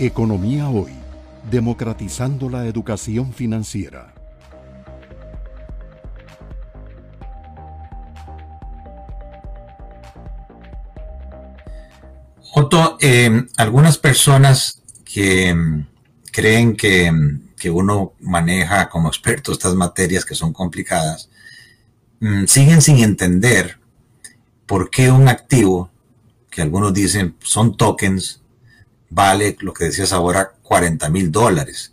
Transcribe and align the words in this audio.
Economía 0.00 0.68
Hoy, 0.68 0.92
democratizando 1.50 2.48
la 2.48 2.66
educación 2.66 3.32
financiera. 3.32 4.14
Otto, 12.54 12.96
eh, 13.00 13.44
algunas 13.56 13.98
personas 13.98 14.82
que 15.04 15.52
mm, 15.52 15.86
creen 16.30 16.76
que, 16.76 17.10
mm, 17.10 17.54
que, 17.58 17.68
uno 17.68 18.12
maneja 18.20 18.88
como 18.88 19.08
experto 19.08 19.50
estas 19.50 19.74
materias 19.74 20.24
que 20.24 20.36
son 20.36 20.52
complicadas, 20.52 21.28
mm, 22.20 22.44
siguen 22.44 22.82
sin 22.82 22.98
entender 22.98 23.80
por 24.64 24.90
qué 24.90 25.10
un 25.10 25.26
activo, 25.26 25.90
que 26.50 26.62
algunos 26.62 26.94
dicen 26.94 27.34
son 27.42 27.76
tokens, 27.76 28.42
vale 29.10 29.56
lo 29.60 29.72
que 29.72 29.84
decías 29.84 30.12
ahora, 30.12 30.52
40 30.62 31.08
mil 31.10 31.30
dólares. 31.30 31.92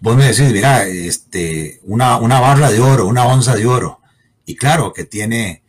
Vos 0.00 0.16
me 0.16 0.24
decís, 0.24 0.52
mira, 0.52 0.84
este, 0.84 1.80
una, 1.84 2.16
una 2.18 2.40
barra 2.40 2.70
de 2.70 2.80
oro, 2.80 3.06
una 3.06 3.26
onza 3.26 3.54
de 3.54 3.66
oro, 3.66 4.00
y 4.44 4.56
claro 4.56 4.92
que 4.92 5.04
tiene 5.04 5.62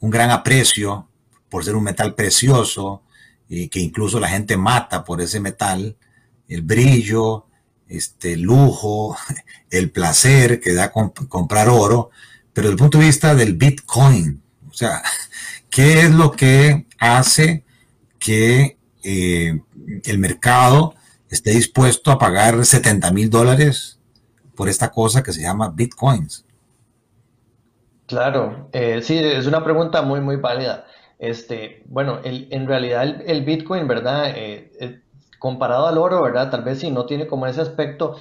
un 0.00 0.10
gran 0.10 0.30
aprecio 0.30 1.08
por 1.48 1.64
ser 1.64 1.74
un 1.74 1.84
metal 1.84 2.14
precioso, 2.14 3.02
y 3.48 3.68
que 3.68 3.80
incluso 3.80 4.20
la 4.20 4.28
gente 4.28 4.56
mata 4.56 5.04
por 5.04 5.20
ese 5.20 5.40
metal, 5.40 5.96
el 6.48 6.62
brillo, 6.62 7.46
este 7.88 8.36
lujo, 8.36 9.16
el 9.70 9.90
placer 9.90 10.60
que 10.60 10.74
da 10.74 10.92
comprar 10.92 11.68
oro, 11.68 12.10
pero 12.52 12.68
desde 12.68 12.74
el 12.74 12.78
punto 12.78 12.98
de 12.98 13.06
vista 13.06 13.34
del 13.34 13.54
Bitcoin, 13.54 14.42
o 14.68 14.74
sea, 14.74 15.02
¿qué 15.70 16.02
es 16.02 16.10
lo 16.10 16.32
que 16.32 16.86
hace 16.98 17.64
que 18.18 18.76
eh, 19.02 19.60
el 20.04 20.18
mercado 20.18 20.94
esté 21.30 21.50
dispuesto 21.50 22.10
a 22.10 22.18
pagar 22.18 22.64
70 22.64 23.10
mil 23.12 23.30
dólares 23.30 23.98
por 24.54 24.68
esta 24.68 24.90
cosa 24.90 25.22
que 25.22 25.32
se 25.32 25.42
llama 25.42 25.70
Bitcoins? 25.74 26.44
Claro, 28.06 28.68
eh, 28.72 29.02
sí, 29.02 29.18
es 29.18 29.46
una 29.46 29.62
pregunta 29.62 30.02
muy, 30.02 30.20
muy 30.20 30.36
válida. 30.36 30.86
Este, 31.18 31.82
bueno, 31.86 32.20
el, 32.24 32.48
en 32.50 32.66
realidad 32.66 33.04
el, 33.26 33.44
Bitcoin, 33.44 33.86
¿verdad? 33.86 34.30
Eh, 34.34 34.72
eh, 34.80 35.02
comparado 35.38 35.86
al 35.86 35.98
oro, 35.98 36.22
¿verdad? 36.22 36.50
Tal 36.50 36.64
vez 36.64 36.78
sí, 36.78 36.90
no 36.90 37.06
tiene 37.06 37.26
como 37.26 37.46
ese 37.46 37.60
aspecto 37.60 38.16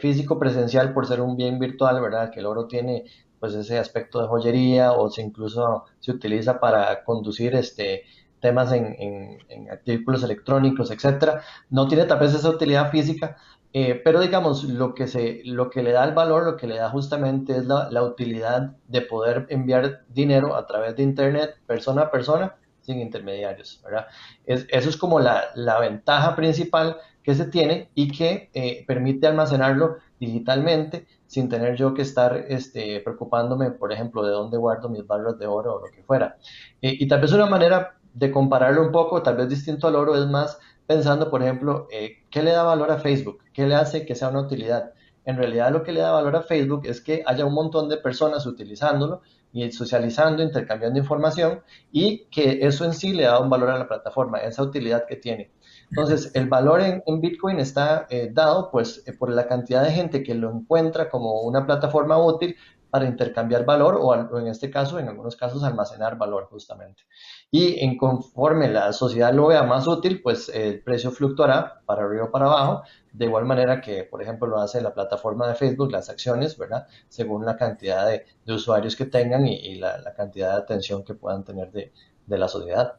físico 0.00 0.38
presencial 0.38 0.92
por 0.92 1.06
ser 1.06 1.20
un 1.20 1.36
bien 1.36 1.58
virtual, 1.58 2.00
¿verdad? 2.00 2.30
Que 2.30 2.40
el 2.40 2.46
oro 2.46 2.66
tiene 2.66 3.04
pues 3.40 3.54
ese 3.54 3.78
aspecto 3.78 4.20
de 4.20 4.28
joyería 4.28 4.92
o 4.92 5.10
se 5.10 5.22
incluso 5.22 5.84
se 6.00 6.10
utiliza 6.10 6.60
para 6.60 7.02
conducir 7.04 7.54
este 7.54 8.04
temas 8.42 8.72
en, 8.72 8.94
en, 8.98 9.38
en 9.48 9.70
artículos 9.70 10.22
electrónicos, 10.22 10.90
etcétera. 10.90 11.42
No 11.70 11.88
tiene 11.88 12.04
tal 12.04 12.18
vez 12.18 12.34
esa 12.34 12.50
utilidad 12.50 12.90
física, 12.90 13.38
eh, 13.72 14.00
pero 14.04 14.20
digamos, 14.20 14.64
lo 14.64 14.94
que, 14.94 15.08
se, 15.08 15.40
lo 15.44 15.70
que 15.70 15.82
le 15.82 15.92
da 15.92 16.04
el 16.04 16.12
valor, 16.12 16.44
lo 16.44 16.56
que 16.58 16.66
le 16.66 16.76
da 16.76 16.90
justamente 16.90 17.56
es 17.56 17.64
la, 17.64 17.90
la, 17.90 18.02
utilidad 18.02 18.76
de 18.86 19.00
poder 19.00 19.46
enviar 19.48 20.04
dinero 20.08 20.54
a 20.56 20.66
través 20.66 20.94
de 20.96 21.02
Internet, 21.04 21.56
persona 21.66 22.02
a 22.02 22.10
persona, 22.10 22.56
sin 22.82 23.00
intermediarios, 23.00 23.80
¿verdad? 23.82 24.08
Es, 24.44 24.66
eso 24.68 24.90
es 24.90 24.96
como 24.98 25.20
la, 25.20 25.44
la, 25.54 25.78
ventaja 25.78 26.36
principal 26.36 26.98
que 27.22 27.34
se 27.34 27.46
tiene 27.46 27.88
y 27.94 28.10
que 28.10 28.50
eh, 28.52 28.84
permite 28.86 29.26
almacenarlo 29.26 29.98
digitalmente 30.18 31.06
sin 31.26 31.48
tener 31.48 31.76
yo 31.76 31.94
que 31.94 32.02
estar 32.02 32.36
este, 32.48 33.00
preocupándome, 33.00 33.70
por 33.70 33.92
ejemplo, 33.92 34.22
de 34.22 34.32
dónde 34.32 34.58
guardo 34.58 34.90
mis 34.90 35.06
barras 35.06 35.38
de 35.38 35.46
oro 35.46 35.76
o 35.76 35.86
lo 35.86 35.92
que 35.92 36.02
fuera. 36.02 36.36
Eh, 36.82 36.94
y 36.98 37.08
tal 37.08 37.20
vez 37.20 37.32
una 37.32 37.46
manera 37.46 37.96
de 38.14 38.30
compararlo 38.30 38.82
un 38.82 38.92
poco, 38.92 39.22
tal 39.22 39.36
vez 39.36 39.48
distinto 39.48 39.88
al 39.88 39.96
oro, 39.96 40.16
es 40.16 40.26
más 40.28 40.58
pensando, 40.86 41.30
por 41.30 41.42
ejemplo, 41.42 41.86
eh, 41.90 42.24
¿qué 42.30 42.42
le 42.42 42.52
da 42.52 42.62
valor 42.62 42.90
a 42.90 42.98
Facebook? 42.98 43.38
¿Qué 43.52 43.66
le 43.66 43.74
hace 43.74 44.04
que 44.04 44.14
sea 44.14 44.28
una 44.28 44.40
utilidad? 44.40 44.92
En 45.24 45.36
realidad 45.36 45.70
lo 45.70 45.82
que 45.82 45.92
le 45.92 46.00
da 46.00 46.10
valor 46.10 46.34
a 46.36 46.42
Facebook 46.42 46.82
es 46.84 47.00
que 47.00 47.22
haya 47.26 47.44
un 47.44 47.54
montón 47.54 47.88
de 47.88 47.96
personas 47.96 48.44
utilizándolo 48.46 49.22
y 49.52 49.70
socializando, 49.70 50.42
intercambiando 50.42 50.98
información 50.98 51.62
y 51.92 52.24
que 52.26 52.60
eso 52.62 52.84
en 52.84 52.92
sí 52.92 53.12
le 53.12 53.24
da 53.24 53.38
un 53.38 53.50
valor 53.50 53.70
a 53.70 53.78
la 53.78 53.86
plataforma, 53.86 54.38
esa 54.38 54.62
utilidad 54.62 55.04
que 55.06 55.16
tiene. 55.16 55.52
Entonces, 55.90 56.32
el 56.34 56.48
valor 56.48 56.80
en, 56.80 57.20
Bitcoin 57.20 57.60
está 57.60 58.06
eh, 58.08 58.30
dado 58.32 58.70
pues 58.70 59.02
eh, 59.06 59.12
por 59.12 59.30
la 59.30 59.46
cantidad 59.46 59.84
de 59.84 59.92
gente 59.92 60.22
que 60.22 60.34
lo 60.34 60.50
encuentra 60.50 61.10
como 61.10 61.42
una 61.42 61.66
plataforma 61.66 62.18
útil 62.18 62.56
para 62.92 63.06
intercambiar 63.06 63.64
valor 63.64 63.98
o, 63.98 64.38
en 64.38 64.48
este 64.48 64.70
caso, 64.70 64.98
en 64.98 65.08
algunos 65.08 65.34
casos, 65.34 65.64
almacenar 65.64 66.18
valor 66.18 66.44
justamente 66.50 67.04
y 67.50 67.84
en 67.84 67.96
conforme 67.96 68.68
la 68.68 68.92
sociedad 68.92 69.32
lo 69.32 69.46
vea 69.46 69.62
más 69.62 69.86
útil, 69.86 70.20
pues 70.22 70.50
el 70.50 70.82
precio 70.82 71.10
fluctuará 71.10 71.82
para 71.86 72.04
arriba 72.04 72.24
o 72.24 72.30
para 72.30 72.46
abajo, 72.46 72.82
de 73.12 73.24
igual 73.24 73.46
manera 73.46 73.80
que, 73.80 74.04
por 74.04 74.22
ejemplo, 74.22 74.46
lo 74.46 74.58
hace 74.60 74.82
la 74.82 74.92
plataforma 74.92 75.48
de 75.48 75.54
Facebook, 75.54 75.90
las 75.90 76.10
acciones, 76.10 76.56
¿verdad? 76.58 76.86
Según 77.08 77.46
la 77.46 77.56
cantidad 77.56 78.06
de, 78.06 78.24
usuarios 78.52 78.94
que 78.94 79.06
tengan 79.06 79.46
y, 79.46 79.76
la, 79.76 79.98
la, 79.98 80.12
cantidad 80.14 80.52
de 80.52 80.62
atención 80.62 81.02
que 81.04 81.14
puedan 81.14 81.44
tener 81.44 81.70
de, 81.72 81.92
de 82.26 82.38
la 82.38 82.48
sociedad. 82.48 82.94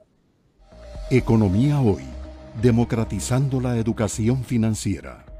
Economía 1.12 1.80
hoy, 1.80 2.06
democratizando 2.60 3.60
la 3.60 3.78
educación 3.78 4.44
financiera. 4.44 5.33